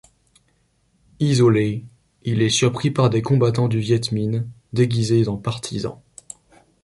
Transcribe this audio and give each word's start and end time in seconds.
Isolé, 1.19 1.85
il 2.23 2.41
est 2.41 2.49
surpris 2.49 2.89
par 2.89 3.11
des 3.11 3.21
combattants 3.21 3.67
du 3.67 3.77
Viet 3.77 4.11
Minh, 4.11 4.47
déguisés 4.73 5.27
en 5.27 5.37
partisans. 5.37 6.01